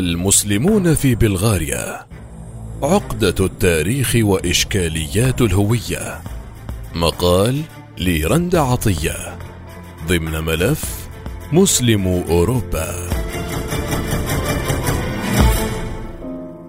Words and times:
المسلمون 0.00 0.94
في 0.94 1.14
بلغاريا. 1.14 2.06
عقدة 2.82 3.34
التاريخ 3.46 4.16
وإشكاليات 4.20 5.40
الهوية. 5.40 6.20
مقال 6.94 7.62
لرند 7.98 8.56
عطية. 8.56 9.38
ضمن 10.08 10.44
ملف 10.44 11.08
مسلم 11.52 12.06
أوروبا. 12.06 13.10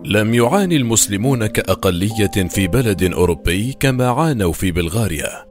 لم 0.06 0.34
يعاني 0.34 0.76
المسلمون 0.76 1.46
كأقلية 1.46 2.48
في 2.50 2.68
بلد 2.68 3.04
أوروبي 3.04 3.74
كما 3.80 4.08
عانوا 4.08 4.54
في 4.54 4.72
بلغاريا. 4.72 5.51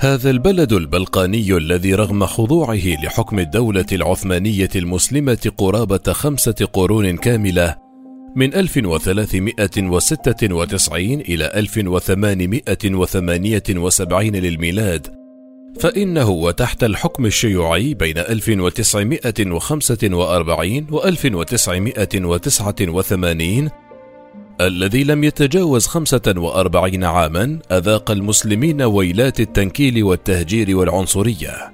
هذا 0.00 0.30
البلد 0.30 0.72
البلقاني 0.72 1.56
الذي 1.56 1.94
رغم 1.94 2.26
خضوعه 2.26 3.04
لحكم 3.04 3.38
الدولة 3.38 3.86
العثمانية 3.92 4.68
المسلمة 4.76 5.52
قرابة 5.58 6.12
خمسة 6.12 6.68
قرون 6.72 7.16
كاملة 7.16 7.76
من 8.36 8.54
1396 8.54 11.00
إلى 11.00 11.50
1878 11.54 14.36
للميلاد 14.36 15.06
فإنه 15.80 16.30
وتحت 16.30 16.84
الحكم 16.84 17.26
الشيوعي 17.26 17.94
بين 17.94 18.18
1945 18.18 20.86
و 20.90 21.04
1989 21.04 23.70
الذي 24.60 25.04
لم 25.04 25.24
يتجاوز 25.24 25.86
خمسة 25.86 26.34
وأربعين 26.36 27.04
عاما 27.04 27.58
أذاق 27.72 28.10
المسلمين 28.10 28.82
ويلات 28.82 29.40
التنكيل 29.40 30.04
والتهجير 30.04 30.76
والعنصرية. 30.76 31.72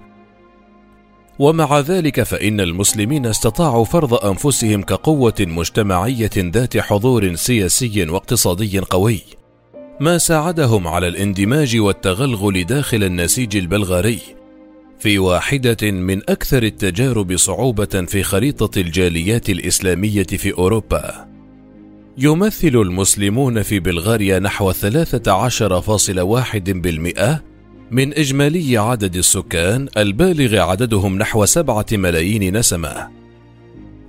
ومع 1.39 1.81
ذلك 1.81 2.23
فإن 2.23 2.61
المسلمين 2.61 3.27
استطاعوا 3.27 3.85
فرض 3.85 4.15
أنفسهم 4.15 4.83
كقوة 4.83 5.35
مجتمعية 5.41 6.31
ذات 6.37 6.79
حضور 6.79 7.35
سياسي 7.35 8.11
واقتصادي 8.11 8.79
قوي. 8.79 9.21
ما 10.01 10.19
ساعدهم 10.19 10.89
على 10.89 11.09
الاندماج 11.09 11.77
والتغلغل 11.77 12.65
داخل 12.65 13.05
النسيج 13.05 13.57
البلغاري. 13.57 14.19
في 14.99 15.19
واحدة 15.19 15.91
من 15.91 16.19
أكثر 16.31 16.63
التجارب 16.63 17.37
صعوبة 17.37 18.05
في 18.09 18.23
خريطة 18.23 18.81
الجاليات 18.81 19.51
الإسلامية 19.51 20.23
في 20.23 20.53
أوروبا. 20.53 21.32
يمثل 22.19 22.69
المسلمون 22.69 23.63
في 23.63 23.81
بلغاريا 23.81 24.39
نحو 24.39 24.73
13.1% 24.73 24.77
من 27.91 28.15
إجمالي 28.15 28.79
عدد 28.79 29.17
السكان 29.17 29.89
البالغ 29.97 30.57
عددهم 30.57 31.19
نحو 31.19 31.45
سبعة 31.45 31.87
ملايين 31.93 32.57
نسمة. 32.57 33.09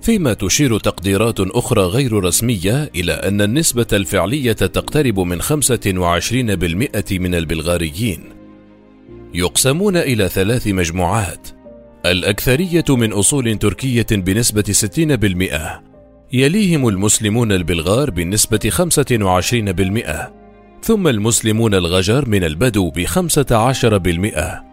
فيما 0.02 0.34
تشير 0.34 0.80
تقديرات 0.80 1.40
أخرى 1.40 1.82
غير 1.82 2.24
رسمية 2.24 2.92
إلى 2.96 3.14
أن 3.14 3.42
النسبة 3.42 3.88
الفعلية 3.94 4.54
تقترب 4.54 5.20
من 5.20 5.42
25% 5.42 7.20
من 7.20 7.36
البلغاريين. 7.36 8.24
يقسمون 9.34 9.98
إلى 9.98 10.30
ثلاث 10.30 10.68
مجموعات. 10.68 11.48
الأكثرية 12.06 12.86
من 12.90 13.14
أصول 13.14 13.58
تركية 13.58 14.08
بنسبة 14.12 14.64
60% 14.72 15.93
يليهم 16.36 16.88
المسلمون 16.88 17.52
البلغار 17.52 18.12
بالنسبة 18.12 18.60
25% 18.70 20.32
ثم 20.82 21.08
المسلمون 21.08 21.74
الغجر 21.74 22.30
من 22.30 22.44
البدو 22.44 22.92
عشر 23.52 23.98
بالمئة. 23.98 24.64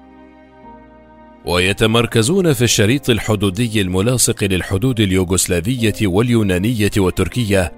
ويتمركزون 1.46 2.52
في 2.52 2.64
الشريط 2.64 3.10
الحدودي 3.10 3.80
الملاصق 3.80 4.44
للحدود 4.44 5.00
اليوغوسلافية 5.00 6.06
واليونانية 6.06 6.90
والتركية 6.96 7.72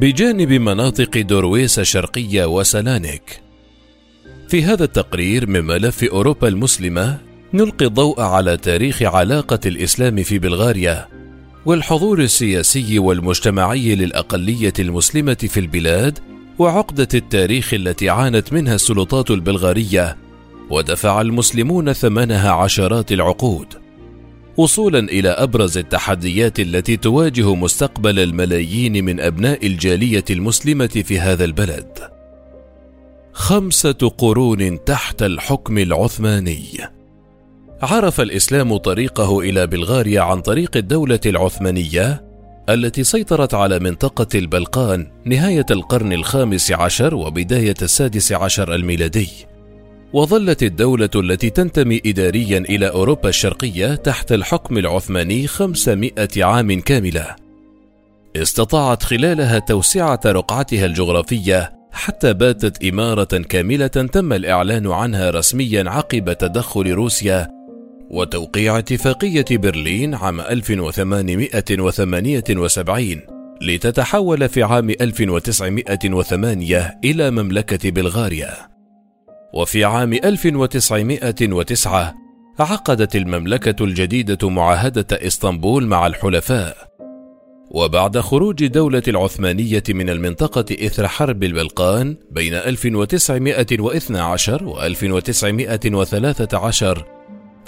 بجانب 0.00 0.52
مناطق 0.52 1.18
دورويس 1.18 1.78
الشرقية 1.78 2.44
وسلانيك. 2.44 3.42
في 4.48 4.64
هذا 4.64 4.84
التقرير 4.84 5.46
من 5.46 5.64
ملف 5.64 6.04
أوروبا 6.04 6.48
المسلمة 6.48 7.18
نلقي 7.54 7.86
الضوء 7.86 8.20
على 8.20 8.56
تاريخ 8.56 9.02
علاقة 9.02 9.60
الإسلام 9.66 10.22
في 10.22 10.38
بلغاريا 10.38 11.21
والحضور 11.66 12.20
السياسي 12.20 12.98
والمجتمعي 12.98 13.94
للأقلية 13.94 14.72
المسلمة 14.78 15.34
في 15.34 15.60
البلاد 15.60 16.18
وعقدة 16.58 17.08
التاريخ 17.14 17.74
التي 17.74 18.10
عانت 18.10 18.52
منها 18.52 18.74
السلطات 18.74 19.30
البلغارية 19.30 20.16
ودفع 20.70 21.20
المسلمون 21.20 21.92
ثمنها 21.92 22.50
عشرات 22.52 23.12
العقود. 23.12 23.66
وصولا 24.56 24.98
إلى 24.98 25.28
أبرز 25.28 25.78
التحديات 25.78 26.60
التي 26.60 26.96
تواجه 26.96 27.54
مستقبل 27.54 28.18
الملايين 28.18 29.04
من 29.04 29.20
أبناء 29.20 29.66
الجالية 29.66 30.24
المسلمة 30.30 30.86
في 30.86 31.20
هذا 31.20 31.44
البلد. 31.44 31.98
خمسة 33.32 34.12
قرون 34.18 34.84
تحت 34.84 35.22
الحكم 35.22 35.78
العثماني. 35.78 36.64
عرف 37.82 38.20
الإسلام 38.20 38.76
طريقه 38.76 39.40
إلى 39.40 39.66
بلغاريا 39.66 40.20
عن 40.20 40.40
طريق 40.40 40.76
الدولة 40.76 41.20
العثمانية 41.26 42.24
التي 42.68 43.04
سيطرت 43.04 43.54
على 43.54 43.78
منطقة 43.78 44.26
البلقان 44.34 45.10
نهاية 45.24 45.66
القرن 45.70 46.12
الخامس 46.12 46.72
عشر 46.72 47.14
وبداية 47.14 47.74
السادس 47.82 48.32
عشر 48.32 48.74
الميلادي. 48.74 49.28
وظلت 50.12 50.62
الدولة 50.62 51.10
التي 51.14 51.50
تنتمي 51.50 52.00
إداريا 52.06 52.58
إلى 52.58 52.88
أوروبا 52.88 53.28
الشرقية 53.28 53.94
تحت 53.94 54.32
الحكم 54.32 54.78
العثماني 54.78 55.46
500 55.46 56.12
عام 56.36 56.80
كاملة. 56.80 57.36
استطاعت 58.36 59.02
خلالها 59.02 59.58
توسعة 59.58 60.20
رقعتها 60.26 60.86
الجغرافية 60.86 61.72
حتى 61.92 62.32
باتت 62.32 62.84
إمارة 62.84 63.24
كاملة 63.24 63.86
تم 63.86 64.32
الإعلان 64.32 64.92
عنها 64.92 65.30
رسميا 65.30 65.90
عقب 65.90 66.32
تدخل 66.32 66.92
روسيا 66.92 67.61
وتوقيع 68.12 68.78
اتفاقية 68.78 69.44
برلين 69.50 70.14
عام 70.14 70.40
1878 70.40 73.20
لتتحول 73.62 74.48
في 74.48 74.62
عام 74.62 74.90
1908 74.90 76.98
إلى 77.04 77.30
مملكة 77.30 77.90
بلغاريا. 77.90 78.54
وفي 79.54 79.84
عام 79.84 80.12
1909 80.12 82.14
عقدت 82.58 83.16
المملكة 83.16 83.84
الجديدة 83.84 84.50
معاهدة 84.50 85.06
إسطنبول 85.12 85.86
مع 85.86 86.06
الحلفاء. 86.06 86.76
وبعد 87.70 88.18
خروج 88.18 88.62
الدولة 88.62 89.02
العثمانية 89.08 89.82
من 89.88 90.10
المنطقة 90.10 90.86
إثر 90.86 91.08
حرب 91.08 91.42
البلقان 91.42 92.16
بين 92.30 92.54
1912 92.54 94.64
و 94.64 94.82
1913 94.82 97.04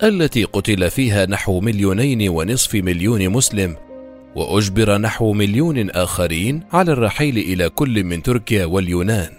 التي 0.02 0.44
قتل 0.44 0.90
فيها 0.90 1.26
نحو 1.26 1.60
مليونين 1.60 2.28
ونصف 2.28 2.74
مليون 2.74 3.28
مسلم 3.28 3.76
وأجبر 4.34 4.98
نحو 4.98 5.32
مليون 5.32 5.90
آخرين 5.90 6.62
على 6.72 6.92
الرحيل 6.92 7.38
إلى 7.38 7.68
كل 7.68 8.04
من 8.04 8.22
تركيا 8.22 8.64
واليونان. 8.64 9.30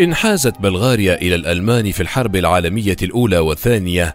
انحازت 0.00 0.60
بلغاريا 0.60 1.14
إلى 1.14 1.34
الألمان 1.34 1.90
في 1.90 2.00
الحرب 2.00 2.36
العالمية 2.36 2.96
الأولى 3.02 3.38
والثانية 3.38 4.14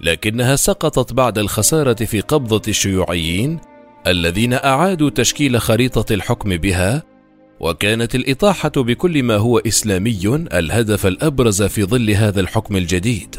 لكنها 0.00 0.56
سقطت 0.56 1.12
بعد 1.12 1.38
الخسارة 1.38 2.04
في 2.04 2.20
قبضة 2.20 2.62
الشيوعيين 2.68 3.58
الذين 4.06 4.52
أعادوا 4.52 5.10
تشكيل 5.10 5.60
خريطة 5.60 6.12
الحكم 6.14 6.56
بها 6.56 7.02
وكانت 7.60 8.14
الإطاحة 8.14 8.72
بكل 8.76 9.22
ما 9.22 9.36
هو 9.36 9.58
إسلامي 9.58 10.46
الهدف 10.52 11.06
الأبرز 11.06 11.62
في 11.62 11.84
ظل 11.84 12.10
هذا 12.10 12.40
الحكم 12.40 12.76
الجديد. 12.76 13.36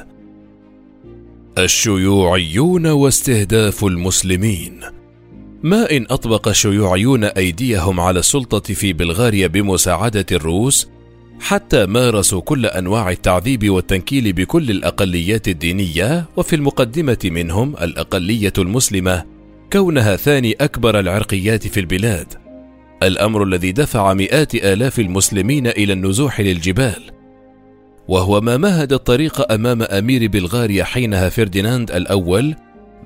الشيوعيون 1.58 2.88
واستهداف 2.88 3.86
المسلمين. 3.86 4.80
ما 5.64 5.92
إن 5.92 6.06
أطبق 6.10 6.48
الشيوعيون 6.48 7.24
أيديهم 7.24 8.00
على 8.00 8.20
السلطة 8.20 8.74
في 8.74 8.94
بلغاريا 8.94 9.48
بمساعدة 9.48 10.26
الروس 10.32 10.88
حتى 11.40 11.86
مارسوا 11.86 12.42
كل 12.42 12.66
أنواع 12.66 13.12
التعذيب 13.12 13.70
والتنكيل 13.70 14.34
بكل 14.34 14.72
الأقليات 14.72 15.48
الدينية 15.48 16.26
وفي 16.38 16.56
المقدمة 16.56 17.20
منهم 17.26 17.76
الأقلية 17.82 18.54
المسلمة 18.58 19.26
كونها 19.74 20.16
ثاني 20.16 20.54
أكبر 20.62 21.00
العرقيات 21.00 21.68
في 21.68 21.80
البلاد. 21.80 22.34
الأمر 23.04 23.44
الذي 23.44 23.72
دفع 23.72 24.14
مئات 24.14 24.56
آلاف 24.56 25.00
المسلمين 25.00 25.68
إلى 25.68 25.94
النزوح 25.94 26.42
للجبال. 26.42 27.17
وهو 28.08 28.42
ما 28.42 28.58
مهد 28.58 28.94
الطريق 28.94 29.52
أمام 29.52 29.82
أمير 29.82 30.28
بلغاريا 30.28 30.84
حينها 30.84 31.30
فرديناند 31.30 31.92
الأول 31.92 32.56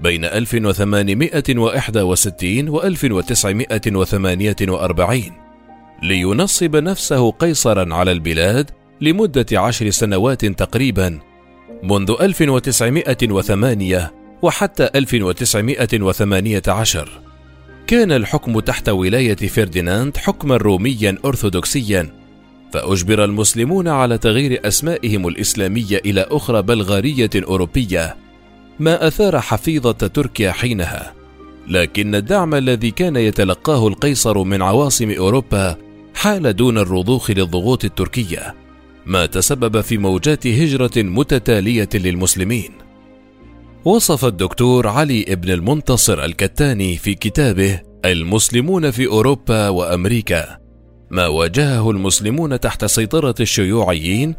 بين 0.02 0.26
1861 0.26 2.70
و 2.70 2.84
1948 2.84 5.24
لينصب 6.04 6.76
نفسه 6.76 7.32
قيصرا 7.32 7.96
على 7.96 8.12
البلاد 8.12 8.70
لمدة 9.02 9.46
عشر 9.54 9.90
سنوات 9.90 10.46
تقريبا 10.46 11.20
منذ 11.84 12.16
1908 12.22 14.12
وحتى 14.42 14.90
1918 14.96 17.10
كان 17.88 18.12
الحكم 18.12 18.60
تحت 18.60 18.90
ولاية 18.90 19.36
فرديناند 19.36 20.18
حكما 20.18 20.58
روميا 20.58 21.18
أرثوذكسيا 21.26 22.21
فأجبر 22.72 23.24
المسلمون 23.24 23.88
على 23.88 24.18
تغيير 24.18 24.68
أسمائهم 24.68 25.28
الإسلامية 25.28 26.02
إلى 26.06 26.26
أخرى 26.32 26.62
بلغارية 26.62 27.30
أوروبية 27.36 28.18
ما 28.80 29.08
أثار 29.08 29.40
حفيظة 29.40 29.92
تركيا 29.92 30.52
حينها. 30.52 31.14
لكن 31.68 32.16
الدعم 32.16 32.56
الذي 32.56 32.92
كان 32.92 33.16
يتلقاه 33.16 33.88
القيصر 33.88 34.44
من 34.44 34.62
عواصم 34.62 35.12
أوروبا 35.12 35.78
حال 36.16 36.56
دون 36.56 36.78
الرضوخ 36.78 37.32
للضغوط 37.32 37.86
التركية 37.86 38.56
ما 39.06 39.26
تسبب 39.26 39.82
في 39.82 39.98
موجات 39.98 40.48
هجرة 40.48 40.92
متتالية 40.98 41.90
للمسلمين. 41.94 42.72
وصف 43.86 44.26
الدكتور 44.26 44.88
علي 44.88 45.26
ابن 45.28 45.52
المنتصر 45.52 46.26
الكتاني 46.26 46.98
في 46.98 47.16
كتابه 47.16 47.80
المسلمون 48.06 48.92
في 48.92 49.08
أوروبا 49.08 49.70
وأمريكا 49.70 50.61
ما 51.12 51.28
واجهه 51.28 51.92
المسلمون 51.92 52.60
تحت 52.60 52.86
سيطرة 52.86 53.36
الشيوعيين 53.40 54.36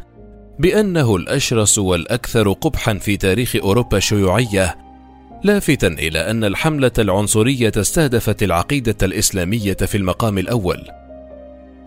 بأنه 0.59 1.15
الأشرس 1.15 1.79
والأكثر 1.79 2.51
قبحا 2.51 2.93
في 2.93 3.17
تاريخ 3.17 3.55
أوروبا 3.55 3.97
الشيوعيه 3.97 4.77
لافتا 5.43 5.87
إلى 5.87 6.19
أن 6.19 6.43
الحملة 6.43 6.91
العنصرية 6.99 7.71
استهدفت 7.77 8.43
العقيدة 8.43 8.95
الإسلامية 9.03 9.73
في 9.73 9.97
المقام 9.97 10.37
الأول. 10.37 10.87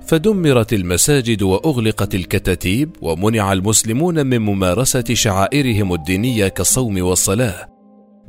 فدمرت 0.07 0.73
المساجد 0.73 1.43
وأغلقت 1.43 2.15
الكتاتيب 2.15 2.97
ومنع 3.03 3.53
المسلمون 3.53 4.27
من 4.27 4.39
ممارسة 4.39 5.05
شعائرهم 5.13 5.95
الدينية 5.95 6.49
كالصوم 6.49 7.03
والصلاة. 7.03 7.69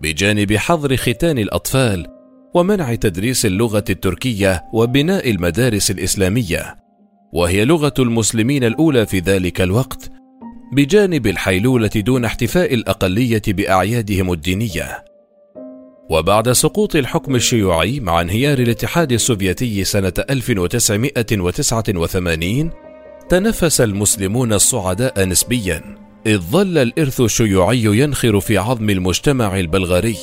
بجانب 0.02 0.54
حظر 0.54 0.98
ختان 0.98 1.38
الأطفال 1.38 2.17
ومنع 2.54 2.96
تدريس 2.96 3.46
اللغة 3.46 3.84
التركية 3.90 4.64
وبناء 4.74 5.30
المدارس 5.30 5.92
الإسلامية. 5.92 6.76
وهي 7.34 7.66
لغة 7.66 7.94
المسلمين 8.00 8.64
الأولى 8.64 9.06
في 9.06 9.20
ذلك 9.20 9.62
الوقت 9.62 10.12
بجانب 10.74 11.28
الحيلولة 11.28 11.90
دون 11.96 12.26
احتفاء 12.26 12.74
الأقلية 12.74 13.42
بأعيادهم 13.48 14.34
الدينية. 14.34 15.06
وبعد 16.10 16.52
سقوط 16.52 16.96
الحكم 16.96 17.36
الشيوعي 17.36 18.00
مع 18.00 18.22
انهيار 18.22 18.60
الاتحاد 18.60 19.12
السوفيتي 19.12 19.84
سنة 19.84 20.14
1989 20.30 22.72
تنفس 23.30 23.82
المسلمون 23.82 24.54
الصعداء 24.54 25.26
نسبيا 25.26 25.82
إذ 26.26 26.38
ظل 26.38 26.78
الإرث 26.78 27.22
الشيوعي 27.22 27.84
ينخر 27.84 28.40
في 28.40 28.58
عظم 28.58 28.90
المجتمع 28.90 29.60
البلغاري. 29.60 30.18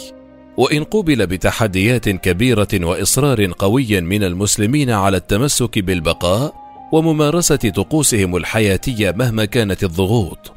وإن 0.57 0.85
قوبل 0.85 1.27
بتحديات 1.27 2.09
كبيرة 2.09 2.69
وإصرار 2.75 3.53
قوي 3.53 4.01
من 4.01 4.25
المسلمين 4.25 4.91
على 4.91 5.17
التمسك 5.17 5.79
بالبقاء 5.79 6.55
وممارسة 6.93 7.57
طقوسهم 7.57 8.37
الحياتية 8.37 9.15
مهما 9.17 9.45
كانت 9.45 9.85
الضغوط 9.85 10.53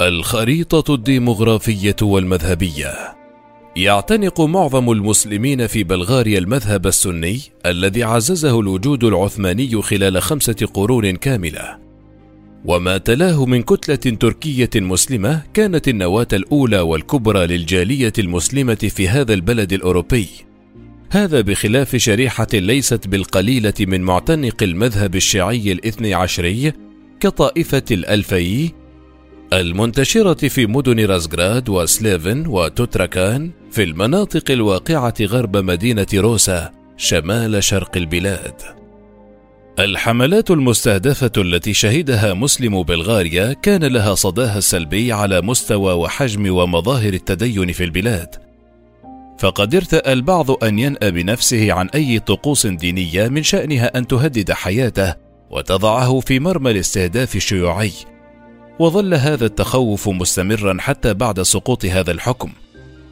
الخريطة 0.00 0.94
الديمغرافية 0.94 1.96
والمذهبية 2.02 3.22
يعتنق 3.76 4.40
معظم 4.40 4.92
المسلمين 4.92 5.66
في 5.66 5.84
بلغاريا 5.84 6.38
المذهب 6.38 6.86
السني 6.86 7.40
الذي 7.66 8.04
عززه 8.04 8.60
الوجود 8.60 9.04
العثماني 9.04 9.82
خلال 9.82 10.22
خمسة 10.22 10.68
قرون 10.74 11.16
كاملة. 11.16 11.81
وما 12.64 12.98
تلاه 12.98 13.46
من 13.46 13.62
كتلة 13.62 14.16
تركية 14.16 14.70
مسلمة 14.76 15.42
كانت 15.54 15.88
النواة 15.88 16.28
الأولى 16.32 16.80
والكبرى 16.80 17.46
للجالية 17.46 18.12
المسلمة 18.18 18.74
في 18.74 19.08
هذا 19.08 19.34
البلد 19.34 19.72
الأوروبي. 19.72 20.28
هذا 21.10 21.40
بخلاف 21.40 21.96
شريحة 21.96 22.46
ليست 22.52 23.08
بالقليلة 23.08 23.74
من 23.80 24.00
معتنق 24.02 24.62
المذهب 24.62 25.16
الشيعي 25.16 25.72
الاثني 25.72 26.14
عشري 26.14 26.72
كطائفة 27.20 27.84
الألفي 27.90 28.70
المنتشرة 29.52 30.48
في 30.48 30.66
مدن 30.66 31.06
رازغراد 31.06 31.68
وسليفن 31.68 32.46
وتوتراكان 32.46 33.50
في 33.70 33.82
المناطق 33.82 34.50
الواقعة 34.50 35.14
غرب 35.20 35.56
مدينة 35.56 36.06
روسا 36.14 36.72
شمال 36.96 37.64
شرق 37.64 37.96
البلاد. 37.96 38.81
الحملات 39.84 40.50
المستهدفة 40.50 41.32
التي 41.36 41.74
شهدها 41.74 42.34
مسلم 42.34 42.82
بلغاريا 42.82 43.52
كان 43.52 43.84
لها 43.84 44.14
صداها 44.14 44.58
السلبي 44.58 45.12
على 45.12 45.40
مستوى 45.40 45.92
وحجم 45.92 46.54
ومظاهر 46.54 47.12
التدين 47.12 47.72
في 47.72 47.84
البلاد. 47.84 48.28
فقد 49.38 49.74
ارتأى 49.74 50.12
البعض 50.12 50.64
أن 50.64 50.78
ينأى 50.78 51.10
بنفسه 51.10 51.72
عن 51.72 51.88
أي 51.94 52.18
طقوس 52.18 52.66
دينية 52.66 53.28
من 53.28 53.42
شأنها 53.42 53.98
أن 53.98 54.06
تهدد 54.06 54.52
حياته 54.52 55.14
وتضعه 55.50 56.20
في 56.20 56.40
مرمى 56.40 56.70
الاستهداف 56.70 57.36
الشيوعي. 57.36 57.92
وظل 58.78 59.14
هذا 59.14 59.46
التخوف 59.46 60.08
مستمرا 60.08 60.76
حتى 60.80 61.14
بعد 61.14 61.42
سقوط 61.42 61.84
هذا 61.84 62.10
الحكم 62.10 62.52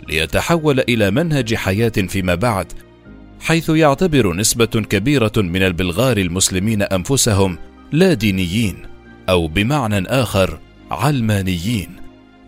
ليتحول 0.09 0.81
إلى 0.81 1.11
منهج 1.11 1.55
حياة 1.55 1.93
فيما 2.09 2.35
بعد 2.35 2.73
حيث 3.41 3.69
يعتبر 3.69 4.37
نسبة 4.37 4.67
كبيرة 4.67 5.33
من 5.37 5.63
البلغار 5.63 6.17
المسلمين 6.17 6.83
أنفسهم 6.83 7.59
لا 7.93 8.15
دينيين 8.15 8.77
أو 9.29 9.49
بمعنى 9.49 10.09
آخر 10.09 10.59
علمانيين 10.91 11.89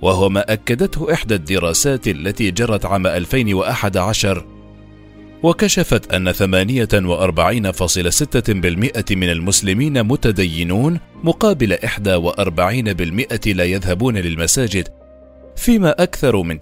وهو 0.02 0.28
ما 0.28 0.52
أكدته 0.52 1.12
إحدى 1.12 1.34
الدراسات 1.34 2.08
التي 2.08 2.50
جرت 2.50 2.86
عام 2.86 3.06
2011 3.06 4.44
وكشفت 5.42 6.14
أن 6.14 6.32
48.6% 6.32 6.36
من 9.16 9.30
المسلمين 9.30 10.02
متدينون 10.02 11.00
مقابل 11.24 11.76
41% 11.76 11.80
لا 13.46 13.64
يذهبون 13.64 14.16
للمساجد 14.16 14.88
فيما 15.56 16.02
أكثر 16.02 16.42
من 16.42 16.58
59% 16.58 16.60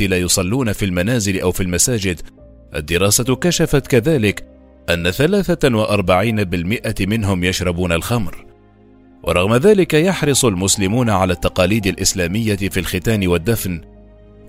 لا 0.00 0.18
يصلون 0.18 0.72
في 0.72 0.84
المنازل 0.84 1.40
أو 1.40 1.52
في 1.52 1.62
المساجد 1.62 2.20
الدراسة 2.74 3.36
كشفت 3.36 3.86
كذلك 3.86 4.44
أن 4.90 5.12
43% 5.12 7.06
منهم 7.06 7.44
يشربون 7.44 7.92
الخمر. 7.92 8.44
ورغم 9.22 9.54
ذلك 9.54 9.94
يحرص 9.94 10.44
المسلمون 10.44 11.10
على 11.10 11.32
التقاليد 11.32 11.86
الإسلامية 11.86 12.56
في 12.56 12.80
الختان 12.80 13.26
والدفن 13.26 13.80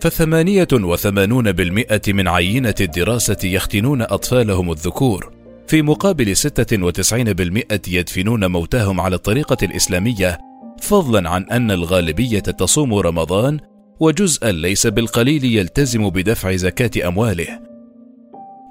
فثمانية 0.01 0.67
وثمانون 0.73 1.51
بالمئة 1.51 2.01
من 2.07 2.27
عينة 2.27 2.75
الدراسة 2.81 3.37
يختنون 3.43 4.01
أطفالهم 4.01 4.71
الذكور 4.71 5.33
في 5.67 5.81
مقابل 5.81 6.37
ستة 6.37 6.83
وتسعين 6.83 7.33
بالمئة 7.33 7.81
يدفنون 7.87 8.45
موتاهم 8.45 9.01
على 9.01 9.15
الطريقة 9.15 9.57
الإسلامية 9.63 10.39
فضلا 10.81 11.29
عن 11.29 11.43
أن 11.43 11.71
الغالبية 11.71 12.39
تصوم 12.39 12.93
رمضان 12.93 13.59
وجزءا 13.99 14.51
ليس 14.51 14.87
بالقليل 14.87 15.45
يلتزم 15.45 16.09
بدفع 16.09 16.55
زكاة 16.55 17.07
أمواله. 17.07 17.72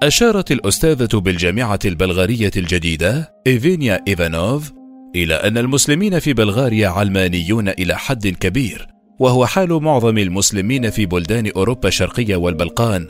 أشارت 0.02 0.52
الأستاذة 0.52 1.18
بالجامعة 1.18 1.78
البلغارية 1.85 2.50
الجديدة 2.56 3.35
إيفينيا 3.47 4.00
إيفانوف 4.09 4.73
إلى 5.14 5.35
أن 5.35 5.59
المسلمين 5.59 6.18
في 6.18 6.32
بلغاريا 6.32 6.88
علمانيون 6.88 7.68
إلى 7.68 7.99
حد 7.99 8.28
كبير 8.28 8.87
وهو 9.18 9.47
حال 9.47 9.73
معظم 9.73 10.18
المسلمين 10.18 10.90
في 10.90 11.06
بلدان 11.06 11.50
أوروبا 11.56 11.88
الشرقية 11.88 12.37
والبلقان 12.37 13.09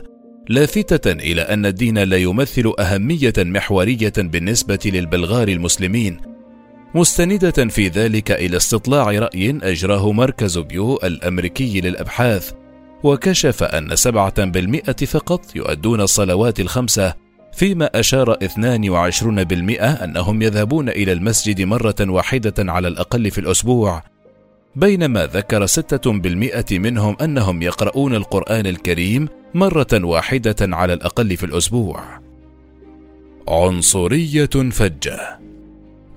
لافتة 0.49 1.11
إلى 1.11 1.41
أن 1.41 1.65
الدين 1.65 1.97
لا 1.97 2.17
يمثل 2.17 2.73
أهمية 2.79 3.33
محورية 3.37 4.13
بالنسبة 4.17 4.79
للبلغار 4.85 5.47
المسلمين 5.47 6.17
مستندة 6.95 7.67
في 7.69 7.87
ذلك 7.87 8.31
إلى 8.31 8.57
استطلاع 8.57 9.11
رأي 9.11 9.59
أجراه 9.63 10.11
مركز 10.11 10.57
بيو 10.57 10.95
الأمريكي 11.03 11.81
للأبحاث. 11.81 12.51
وكشف 13.03 13.63
أن 13.63 13.95
سبعة 13.95 14.45
بالمئة 14.45 15.05
فقط 15.05 15.55
يؤدون 15.55 16.01
الصلوات 16.01 16.59
الخمسة 16.59 17.13
فيما 17.53 17.99
أشار 17.99 18.33
22% 18.33 19.81
أنهم 19.81 20.41
يذهبون 20.41 20.89
إلى 20.89 21.11
المسجد 21.11 21.61
مرة 21.61 21.95
واحدة 22.01 22.53
على 22.59 22.87
الأقل 22.87 23.31
في 23.31 23.37
الأسبوع 23.37 24.03
بينما 24.75 25.25
ذكر 25.25 25.65
ستة 25.65 26.11
بالمئة 26.11 26.79
منهم 26.79 27.17
أنهم 27.21 27.61
يقرؤون 27.61 28.15
القرآن 28.15 28.65
الكريم 28.65 29.27
مرة 29.53 29.87
واحدة 29.93 30.55
على 30.61 30.93
الأقل 30.93 31.37
في 31.37 31.45
الأسبوع. 31.45 32.03
عنصرية 33.47 34.49
فجة 34.71 35.39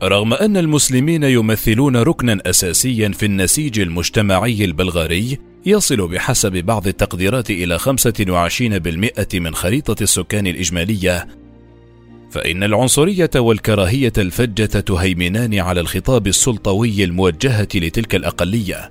رغم 0.02 0.34
أن 0.34 0.56
المسلمين 0.56 1.22
يمثلون 1.22 1.96
ركنا 1.96 2.38
أساسيا 2.46 3.08
في 3.08 3.26
النسيج 3.26 3.80
المجتمعي 3.80 4.64
البلغاري 4.64 5.38
يصل 5.66 6.08
بحسب 6.08 6.52
بعض 6.52 6.86
التقديرات 6.86 7.50
إلى 7.50 7.78
25% 7.78 9.40
من 9.40 9.54
خريطة 9.54 10.02
السكان 10.02 10.46
الإجمالية. 10.46 11.28
فإن 12.30 12.62
العنصرية 12.62 13.30
والكراهية 13.36 14.12
الفجة 14.18 14.80
تهيمنان 14.80 15.58
على 15.58 15.80
الخطاب 15.80 16.26
السلطوي 16.26 17.04
الموجهة 17.04 17.68
لتلك 17.74 18.14
الأقلية، 18.14 18.90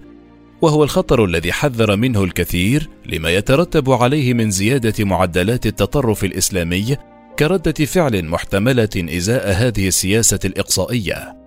وهو 0.62 0.84
الخطر 0.84 1.26
الذي 1.26 1.54
حذر 1.54 1.96
منه 1.96 2.24
الكثير 2.24 2.90
لما 3.06 3.30
يترتب 3.30 3.92
عليه 3.92 4.34
من 4.34 4.52
زيادة 4.52 5.06
معدلات 5.06 5.66
التطرف 5.66 6.24
الإسلامي 6.24 6.98
كردة 7.40 7.86
فعل 7.86 8.26
محتملة 8.26 8.90
إزاء 8.98 9.52
هذه 9.52 9.88
السياسة 9.88 10.40
الإقصائية. 10.46 11.45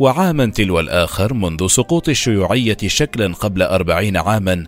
وعاما 0.00 0.46
تلو 0.46 0.80
الآخر 0.80 1.34
منذ 1.34 1.66
سقوط 1.66 2.08
الشيوعية 2.08 2.76
شكلا 2.86 3.34
قبل 3.34 3.62
أربعين 3.62 4.16
عاما 4.16 4.64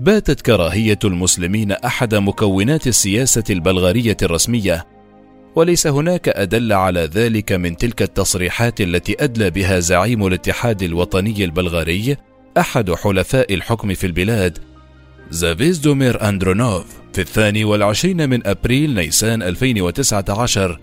باتت 0.00 0.40
كراهية 0.40 0.98
المسلمين 1.04 1.72
أحد 1.72 2.14
مكونات 2.14 2.86
السياسة 2.86 3.44
البلغارية 3.50 4.16
الرسمية 4.22 4.86
وليس 5.56 5.86
هناك 5.86 6.28
أدل 6.28 6.72
على 6.72 7.00
ذلك 7.00 7.52
من 7.52 7.76
تلك 7.76 8.02
التصريحات 8.02 8.80
التي 8.80 9.16
أدلى 9.20 9.50
بها 9.50 9.80
زعيم 9.80 10.26
الاتحاد 10.26 10.82
الوطني 10.82 11.44
البلغاري 11.44 12.16
أحد 12.58 12.90
حلفاء 12.90 13.54
الحكم 13.54 13.94
في 13.94 14.06
البلاد 14.06 14.58
زافيزدومير 15.30 16.28
أندرونوف 16.28 16.84
في 17.12 17.20
الثاني 17.20 17.64
والعشرين 17.64 18.30
من 18.30 18.46
أبريل 18.46 18.94
نيسان 18.94 19.42
2019 19.42 20.80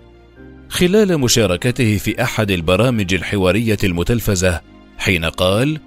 خلال 0.72 1.18
مشاركته 1.18 1.96
في 1.96 2.22
أحد 2.22 2.50
البرامج 2.50 3.14
الحوارية 3.14 3.76
المتلفزة 3.84 4.60
حين 4.98 5.24
قال: 5.24 5.80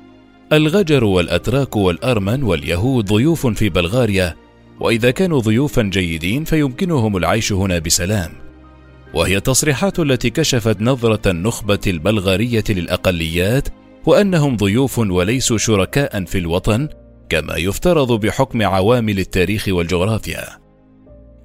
الغجر 0.54 1.04
والأتراك 1.04 1.76
والأرمن 1.76 2.44
واليهود 2.44 3.06
ضيوف 3.06 3.48
في 3.48 3.70
بلغاريا، 3.70 4.36
وإذا 4.80 5.12
كانوا 5.12 5.40
ضيوفا 5.40 5.82
جيدين 5.82 6.44
فيمكنهم 6.44 7.18
العيش 7.18 7.54
هنا 7.54 7.80
بسلام. 7.80 8.32
وهي 9.14 9.40
تصريحات 9.40 10.00
التي 10.00 10.30
كشفت 10.30 10.82
نظرة 10.82 11.32
النخبة 11.32 11.82
البلغارية 11.88 12.64
للأقليات 12.70 13.68
وأنهم 14.06 14.58
ضيوف 14.58 15.00
وليسوا 15.00 15.58
شركاء 15.58 16.24
في 16.24 16.38
الوطن 16.38 16.90
كما 17.30 17.58
يفترض 17.58 18.12
بحكم 18.12 18.62
عوامل 18.62 19.20
التاريخ 19.20 19.66
والجغرافيا. 19.68 20.65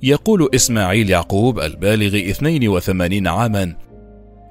يقول 0.02 0.48
إسماعيل 0.54 1.10
يعقوب 1.10 1.60
البالغ 1.60 2.30
82 2.30 3.26
عاما 3.26 3.74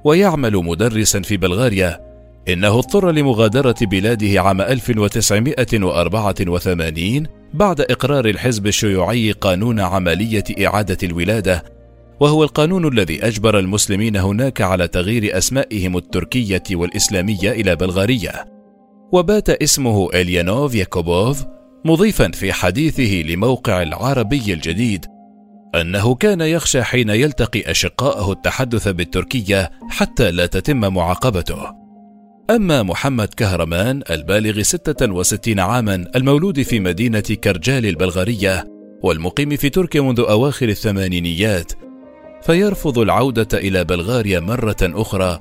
ويعمل 0.04 0.56
مدرسا 0.56 1.20
في 1.20 1.36
بلغاريا 1.36 2.10
إنه 2.48 2.78
اضطر 2.78 3.10
لمغادرة 3.10 3.74
بلاده 3.82 4.40
عام 4.40 4.60
1984 4.60 7.26
بعد 7.54 7.80
إقرار 7.80 8.28
الحزب 8.28 8.66
الشيوعي 8.66 9.32
قانون 9.32 9.80
عملية 9.80 10.44
إعادة 10.66 10.98
الولادة 11.02 11.64
وهو 12.20 12.44
القانون 12.44 12.98
الذي 12.98 13.26
أجبر 13.26 13.58
المسلمين 13.58 14.16
هناك 14.16 14.60
على 14.60 14.88
تغيير 14.88 15.38
أسمائهم 15.38 15.96
التركية 15.96 16.62
والإسلامية 16.70 17.50
إلى 17.50 17.76
بلغارية. 17.76 18.44
وبات 19.12 19.50
اسمه 19.50 20.10
إليانوف 20.14 20.74
ياكوبوف 20.74 21.44
مضيفا 21.84 22.30
في 22.30 22.52
حديثه 22.52 23.32
لموقع 23.32 23.82
العربي 23.82 24.52
الجديد 24.52 25.06
أنه 25.74 26.14
كان 26.14 26.40
يخشى 26.40 26.82
حين 26.82 27.10
يلتقي 27.10 27.70
أشقائه 27.70 28.32
التحدث 28.32 28.88
بالتركية 28.88 29.70
حتى 29.90 30.30
لا 30.30 30.46
تتم 30.46 30.94
معاقبته. 30.94 31.80
أما 32.50 32.82
محمد 32.82 33.28
كهرمان 33.28 34.02
البالغ 34.10 34.62
66 34.62 35.60
عاما 35.60 36.04
المولود 36.16 36.62
في 36.62 36.80
مدينة 36.80 37.20
كرجال 37.20 37.86
البلغارية 37.86 38.64
والمقيم 39.02 39.56
في 39.56 39.68
تركيا 39.68 40.00
منذ 40.00 40.20
أواخر 40.20 40.68
الثمانينيات 40.68 41.72
فيرفض 42.42 42.98
العودة 42.98 43.58
إلى 43.58 43.84
بلغاريا 43.84 44.40
مرة 44.40 44.76
أخرى 44.82 45.40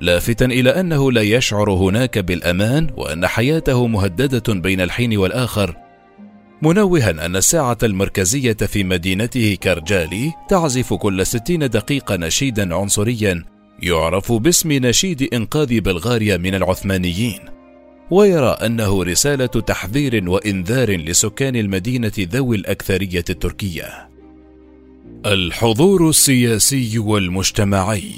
لافتا 0.00 0.44
إلى 0.44 0.70
أنه 0.70 1.12
لا 1.12 1.22
يشعر 1.22 1.70
هناك 1.70 2.18
بالأمان 2.18 2.86
وأن 2.96 3.26
حياته 3.26 3.86
مهددة 3.86 4.54
بين 4.54 4.80
الحين 4.80 5.16
والآخر. 5.16 5.76
منوها 6.62 7.26
أن 7.26 7.36
الساعة 7.36 7.78
المركزية 7.82 8.52
في 8.52 8.84
مدينته 8.84 9.56
كرجالي 9.62 10.32
تعزف 10.48 10.94
كل 10.94 11.26
ستين 11.26 11.70
دقيقة 11.70 12.16
نشيدا 12.16 12.74
عنصريا 12.74 13.44
يعرف 13.82 14.32
باسم 14.32 14.72
نشيد 14.72 15.34
إنقاذ 15.34 15.80
بلغاريا 15.80 16.36
من 16.36 16.54
العثمانيين. 16.54 17.38
ويرى 18.10 18.48
أنه 18.48 19.02
رسالة 19.04 19.46
تحذير 19.46 20.30
وإنذار 20.30 20.96
لسكان 20.96 21.56
المدينة 21.56 22.12
ذوي 22.18 22.56
الأكثرية 22.56 23.24
التركية. 23.30 24.08
الحضور 25.26 26.08
السياسي 26.08 26.98
والمجتمعي. 26.98 28.12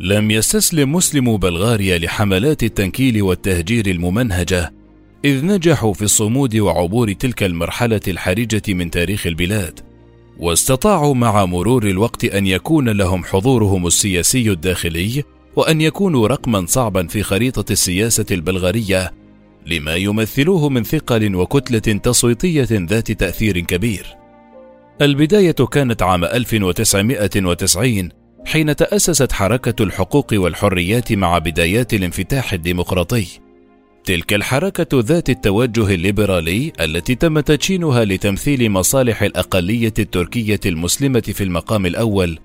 لم 0.00 0.30
يستسلم 0.30 0.92
مسلم 0.92 1.36
بلغاريا 1.36 1.98
لحملات 1.98 2.62
التنكيل 2.62 3.22
والتهجير 3.22 3.86
الممنهجة 3.86 4.72
إذ 5.24 5.46
نجحوا 5.46 5.92
في 5.92 6.02
الصمود 6.02 6.56
وعبور 6.56 7.12
تلك 7.12 7.42
المرحلة 7.42 8.00
الحرجة 8.08 8.62
من 8.68 8.90
تاريخ 8.90 9.26
البلاد 9.26 9.80
واستطاعوا 10.38 11.14
مع 11.14 11.44
مرور 11.44 11.86
الوقت 11.86 12.24
أن 12.24 12.46
يكون 12.46 12.88
لهم 12.88 13.24
حضورهم 13.24 13.86
السياسي 13.86 14.50
الداخلي 14.50 15.24
وأن 15.56 15.80
يكونوا 15.80 16.28
رقما 16.28 16.66
صعبا 16.66 17.06
في 17.06 17.22
خريطة 17.22 17.72
السياسة 17.72 18.26
البلغارية 18.30 19.12
لما 19.66 19.94
يمثلوه 19.94 20.68
من 20.68 20.82
ثقل 20.82 21.34
وكتلة 21.36 21.78
تصويتية 21.78 22.68
ذات 22.70 23.12
تأثير 23.12 23.60
كبير. 23.60 24.16
البداية 25.02 25.52
كانت 25.52 26.02
عام 26.02 26.24
1990 26.24 28.08
حين 28.46 28.76
تأسست 28.76 29.32
حركة 29.32 29.82
الحقوق 29.82 30.26
والحريات 30.32 31.12
مع 31.12 31.38
بدايات 31.38 31.94
الانفتاح 31.94 32.52
الديمقراطي. 32.52 33.45
تلك 34.06 34.34
الحركة 34.34 35.00
ذات 35.00 35.30
التوجه 35.30 35.94
الليبرالي 35.94 36.72
التي 36.80 37.14
تم 37.14 37.40
تدشينها 37.40 38.04
لتمثيل 38.04 38.70
مصالح 38.70 39.22
الأقلية 39.22 39.94
التركية 39.98 40.60
المسلمة 40.66 41.20
في 41.20 41.44
المقام 41.44 41.86
الأول، 41.86 42.38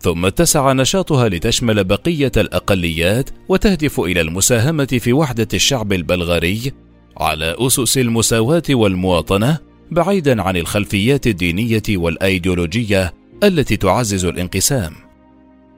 ثم 0.00 0.26
اتسع 0.26 0.72
نشاطها 0.72 1.28
لتشمل 1.28 1.84
بقية 1.84 2.32
الأقليات 2.36 3.30
وتهدف 3.48 4.00
إلى 4.00 4.20
المساهمة 4.20 4.84
في 4.84 5.12
وحدة 5.12 5.48
الشعب 5.54 5.92
البلغاري 5.92 6.72
على 7.16 7.56
أسس 7.58 7.98
المساواة 7.98 8.62
والمواطنة 8.70 9.58
بعيدا 9.90 10.42
عن 10.42 10.56
الخلفيات 10.56 11.26
الدينية 11.26 11.82
والأيديولوجية 11.90 13.14
التي 13.44 13.76
تعزز 13.76 14.24
الانقسام. 14.24 15.03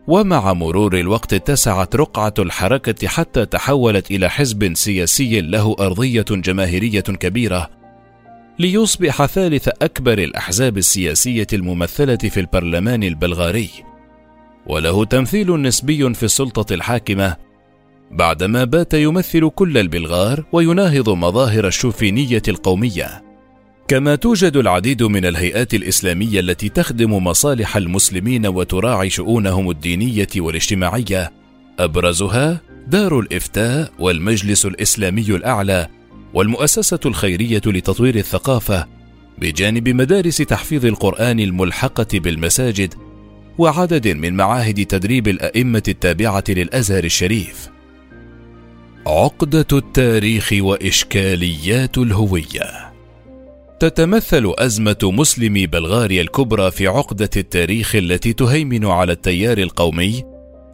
ومع 0.06 0.52
مرور 0.52 0.98
الوقت 0.98 1.32
اتسعت 1.32 1.96
رقعة 1.96 2.34
الحركة 2.38 3.08
حتى 3.08 3.46
تحولت 3.46 4.10
إلى 4.10 4.30
حزب 4.30 4.74
سياسي 4.74 5.40
له 5.40 5.76
أرضية 5.80 6.24
جماهيرية 6.30 7.00
كبيرة، 7.00 7.70
ليصبح 8.58 9.26
ثالث 9.26 9.68
أكبر 9.82 10.18
الأحزاب 10.18 10.78
السياسية 10.78 11.46
الممثلة 11.52 12.16
في 12.16 12.40
البرلمان 12.40 13.02
البلغاري، 13.02 13.70
وله 14.66 15.04
تمثيل 15.04 15.62
نسبي 15.62 16.14
في 16.14 16.22
السلطة 16.22 16.74
الحاكمة، 16.74 17.36
بعدما 18.10 18.64
بات 18.64 18.94
يمثل 18.94 19.48
كل 19.48 19.78
البلغار 19.78 20.44
ويناهض 20.52 21.08
مظاهر 21.10 21.66
الشوفينية 21.66 22.42
القومية. 22.48 23.25
كما 23.88 24.14
توجد 24.14 24.56
العديد 24.56 25.02
من 25.02 25.26
الهيئات 25.26 25.74
الإسلامية 25.74 26.40
التي 26.40 26.68
تخدم 26.68 27.12
مصالح 27.12 27.76
المسلمين 27.76 28.46
وتراعي 28.46 29.10
شؤونهم 29.10 29.70
الدينية 29.70 30.28
والاجتماعية. 30.36 31.32
أبرزها 31.78 32.60
دار 32.86 33.20
الإفتاء 33.20 33.92
والمجلس 33.98 34.66
الإسلامي 34.66 35.26
الأعلى 35.28 35.88
والمؤسسة 36.34 36.98
الخيرية 37.06 37.60
لتطوير 37.66 38.14
الثقافة 38.16 38.86
بجانب 39.38 39.88
مدارس 39.88 40.36
تحفيظ 40.36 40.86
القرآن 40.86 41.40
الملحقة 41.40 42.06
بالمساجد 42.14 42.94
وعدد 43.58 44.08
من 44.08 44.34
معاهد 44.34 44.86
تدريب 44.86 45.28
الأئمة 45.28 45.82
التابعة 45.88 46.44
للأزهر 46.48 47.04
الشريف. 47.04 47.68
عقدة 49.06 49.66
التاريخ 49.72 50.52
وإشكاليات 50.52 51.98
الهوية. 51.98 52.95
تتمثل 53.80 54.54
أزمة 54.58 54.98
مسلم 55.02 55.54
بلغاريا 55.54 56.22
الكبرى 56.22 56.70
في 56.70 56.86
عقدة 56.86 57.30
التاريخ 57.36 57.96
التي 57.96 58.32
تهيمن 58.32 58.86
على 58.86 59.12
التيار 59.12 59.58
القومي 59.58 60.24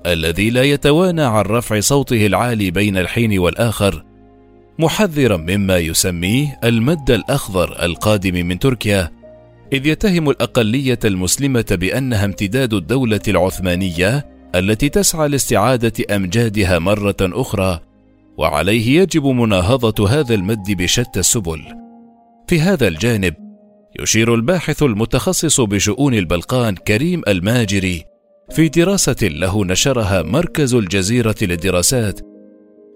الذي 0.07 0.51
لا 0.51 0.63
يتوانى 0.63 1.23
عن 1.23 1.45
رفع 1.45 1.81
صوته 1.81 2.27
العالي 2.27 2.71
بين 2.71 2.97
الحين 2.97 3.39
والآخر 3.39 4.05
محذرا 4.79 5.37
مما 5.37 5.79
يسميه 5.79 6.59
المد 6.65 7.11
الأخضر 7.11 7.85
القادم 7.85 8.47
من 8.47 8.59
تركيا 8.59 9.11
إذ 9.73 9.87
يتهم 9.87 10.31
الأقلية 10.31 10.99
المسلمة 11.05 11.65
بأنها 11.71 12.25
امتداد 12.25 12.75
الدولة 12.75 13.21
العثمانية 13.29 14.27
التي 14.55 14.89
تسعى 14.89 15.29
لاستعادة 15.29 16.17
أمجادها 16.17 16.79
مرة 16.79 17.17
أخرى 17.21 17.81
وعليه 18.39 19.01
يجب 19.01 19.27
مناهضة 19.27 20.09
هذا 20.09 20.35
المد 20.35 20.71
بشتى 20.71 21.21
السبل. 21.21 21.83
في 22.47 22.61
هذا 22.61 22.89
الجانب 22.89 23.35
يشير 24.01 24.35
الباحث 24.35 24.83
المتخصص 24.83 25.61
بشؤون 25.61 26.15
البلقان 26.15 26.75
كريم 26.75 27.23
الماجري 27.29 28.05
في 28.51 28.69
دراسة 28.69 29.17
له 29.23 29.65
نشرها 29.65 30.23
مركز 30.23 30.75
الجزيرة 30.75 31.35
للدراسات. 31.43 32.21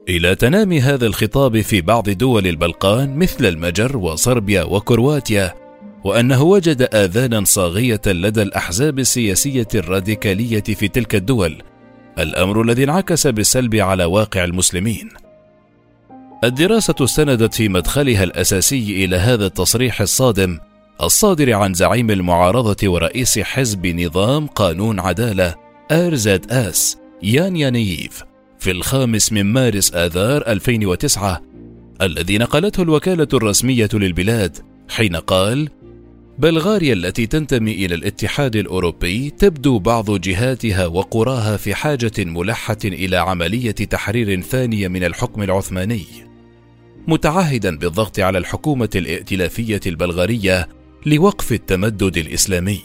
إلى 0.08 0.34
تنامي 0.34 0.80
هذا 0.80 1.06
الخطاب 1.06 1.60
في 1.60 1.80
بعض 1.80 2.10
دول 2.10 2.46
البلقان 2.46 3.16
مثل 3.16 3.46
المجر 3.46 3.96
وصربيا 3.96 4.62
وكرواتيا 4.62 5.54
وأنه 6.04 6.42
وجد 6.42 6.88
آذانا 6.94 7.44
صاغية 7.44 8.00
لدى 8.06 8.42
الأحزاب 8.42 8.98
السياسية 8.98 9.68
الراديكالية 9.74 10.62
في 10.62 10.88
تلك 10.88 11.14
الدول 11.14 11.62
الأمر 12.18 12.62
الذي 12.62 12.84
انعكس 12.84 13.26
بالسلب 13.26 13.74
على 13.74 14.04
واقع 14.04 14.44
المسلمين. 14.44 15.25
الدراسة 16.46 16.94
استندت 17.00 17.54
في 17.54 17.68
مدخلها 17.68 18.24
الأساسي 18.24 19.04
إلى 19.04 19.16
هذا 19.16 19.46
التصريح 19.46 20.00
الصادم 20.00 20.58
الصادر 21.02 21.52
عن 21.52 21.74
زعيم 21.74 22.10
المعارضة 22.10 22.88
ورئيس 22.88 23.38
حزب 23.38 23.86
نظام 23.86 24.46
قانون 24.46 25.00
عدالة 25.00 25.54
آرزاد 25.90 26.52
آس 26.52 26.98
يان 27.22 27.56
يانييف 27.56 28.22
في 28.58 28.70
الخامس 28.70 29.32
من 29.32 29.52
مارس 29.52 29.94
آذار 29.94 30.42
2009 30.46 31.42
الذي 32.02 32.38
نقلته 32.38 32.82
الوكالة 32.82 33.28
الرسمية 33.34 33.88
للبلاد 33.92 34.58
حين 34.88 35.16
قال 35.16 35.68
بلغاريا 36.38 36.92
التي 36.92 37.26
تنتمي 37.26 37.72
إلى 37.72 37.94
الاتحاد 37.94 38.56
الأوروبي 38.56 39.30
تبدو 39.30 39.78
بعض 39.78 40.20
جهاتها 40.20 40.86
وقراها 40.86 41.56
في 41.56 41.74
حاجة 41.74 42.12
ملحة 42.18 42.78
إلى 42.84 43.16
عملية 43.16 43.70
تحرير 43.70 44.40
ثانية 44.40 44.88
من 44.88 45.04
الحكم 45.04 45.42
العثماني. 45.42 46.04
متعهدا 47.06 47.76
بالضغط 47.76 48.20
على 48.20 48.38
الحكومة 48.38 48.90
الائتلافية 48.94 49.80
البلغارية 49.86 50.68
لوقف 51.06 51.52
التمدد 51.52 52.16
الإسلامي. 52.16 52.80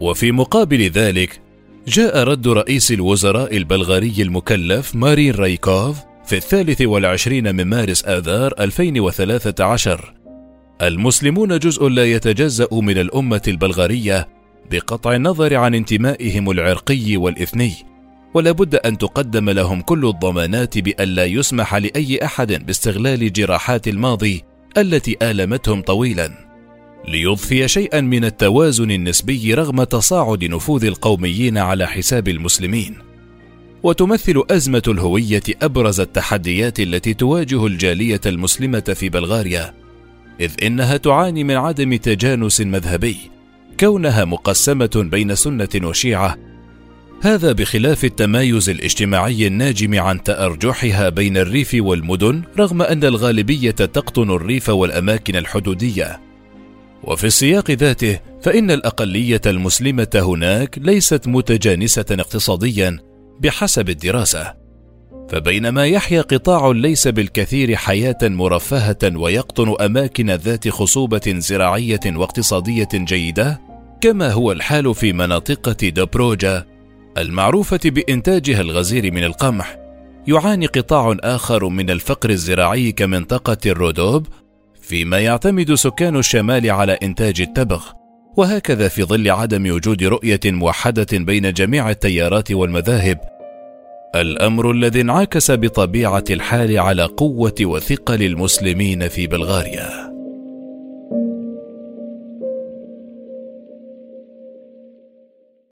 وفي 0.00 0.32
مقابل 0.32 0.82
ذلك 0.82 1.40
جاء 1.88 2.22
رد 2.24 2.48
رئيس 2.48 2.92
الوزراء 2.92 3.56
البلغاري 3.56 4.14
المكلف 4.18 4.94
مارين 4.94 5.34
رايكوف 5.34 5.96
في 6.24 6.36
الثالث 6.36 6.82
والعشرين 6.82 7.54
من 7.54 7.64
مارس 7.64 8.04
آذار 8.04 8.54
2013 8.60 10.14
المسلمون 10.82 11.58
جزء 11.58 11.88
لا 11.88 12.04
يتجزأ 12.04 12.68
من 12.72 12.98
الأمة 12.98 13.42
البلغارية 13.48 14.28
بقطع 14.70 15.14
النظر 15.14 15.54
عن 15.54 15.74
انتمائهم 15.74 16.50
العرقي 16.50 17.16
والإثني. 17.16 17.72
ولا 18.34 18.52
بد 18.52 18.74
أن 18.74 18.98
تقدم 18.98 19.50
لهم 19.50 19.80
كل 19.80 20.06
الضمانات 20.06 20.78
بأن 20.78 21.08
لا 21.08 21.24
يسمح 21.24 21.74
لأي 21.74 22.24
أحد 22.24 22.66
باستغلال 22.66 23.32
جراحات 23.32 23.88
الماضي 23.88 24.44
التي 24.78 25.16
آلمتهم 25.22 25.82
طويلا. 25.82 26.30
ليضفي 27.08 27.68
شيئا 27.68 28.00
من 28.00 28.24
التوازن 28.24 28.90
النسبي 28.90 29.54
رغم 29.54 29.84
تصاعد 29.84 30.44
نفوذ 30.44 30.84
القوميين 30.84 31.58
على 31.58 31.86
حساب 31.86 32.28
المسلمين. 32.28 32.96
وتمثل 33.82 34.42
أزمة 34.50 34.82
الهوية 34.88 35.42
أبرز 35.62 36.00
التحديات 36.00 36.80
التي 36.80 37.14
تواجه 37.14 37.66
الجالية 37.66 38.20
المسلمة 38.26 38.80
في 38.80 39.08
بلغاريا 39.08 39.74
إذ 40.40 40.50
إنها 40.62 40.96
تعاني 40.96 41.44
من 41.44 41.56
عدم 41.56 41.96
تجانس 41.96 42.60
مذهبي 42.60 43.16
كونها 43.80 44.24
مقسمة 44.24 44.90
بين 45.10 45.34
سنة 45.34 45.68
وشيعة 45.84 46.36
هذا 47.22 47.52
بخلاف 47.52 48.04
التمايز 48.04 48.70
الاجتماعي 48.70 49.46
الناجم 49.46 50.00
عن 50.00 50.22
تأرجحها 50.22 51.08
بين 51.08 51.36
الريف 51.36 51.76
والمدن 51.78 52.42
رغم 52.58 52.82
أن 52.82 53.04
الغالبية 53.04 53.70
تقطن 53.70 54.30
الريف 54.30 54.68
والأماكن 54.68 55.36
الحدودية. 55.36 56.20
وفي 57.04 57.26
السياق 57.26 57.70
ذاته 57.70 58.18
فإن 58.42 58.70
الأقلية 58.70 59.40
المسلمة 59.46 60.08
هناك 60.14 60.78
ليست 60.78 61.28
متجانسة 61.28 62.04
اقتصاديا 62.10 62.98
بحسب 63.40 63.88
الدراسة. 63.90 64.54
فبينما 65.28 65.86
يحيا 65.86 66.22
قطاع 66.22 66.70
ليس 66.70 67.08
بالكثير 67.08 67.76
حياة 67.76 68.18
مرفهة 68.22 69.16
ويقطن 69.16 69.74
أماكن 69.80 70.30
ذات 70.30 70.68
خصوبة 70.68 71.34
زراعية 71.38 72.00
واقتصادية 72.06 72.88
جيدة 72.94 73.60
كما 74.00 74.32
هو 74.32 74.52
الحال 74.52 74.94
في 74.94 75.12
مناطق 75.12 75.68
دبروجا 75.82 76.71
المعروفة 77.18 77.80
بإنتاجها 77.84 78.60
الغزير 78.60 79.12
من 79.12 79.24
القمح 79.24 79.76
يعاني 80.26 80.66
قطاع 80.66 81.16
آخر 81.20 81.68
من 81.68 81.90
الفقر 81.90 82.30
الزراعي 82.30 82.92
كمنطقة 82.92 83.56
الرودوب 83.66 84.26
فيما 84.80 85.18
يعتمد 85.18 85.74
سكان 85.74 86.16
الشمال 86.16 86.70
على 86.70 86.92
إنتاج 86.92 87.40
التبغ. 87.40 87.84
وهكذا 88.36 88.88
في 88.88 89.02
ظل 89.02 89.30
عدم 89.30 89.74
وجود 89.74 90.04
رؤية 90.04 90.40
موحدة 90.46 91.06
بين 91.12 91.52
جميع 91.52 91.90
التيارات 91.90 92.52
والمذاهب. 92.52 93.18
الأمر 94.14 94.70
الذي 94.70 95.00
انعكس 95.00 95.50
بطبيعة 95.50 96.24
الحال 96.30 96.78
على 96.78 97.02
قوة 97.04 97.54
وثقل 97.60 98.22
المسلمين 98.22 99.08
في 99.08 99.26
بلغاريا. 99.26 100.11